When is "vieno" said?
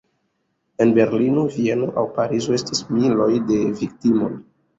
1.57-1.89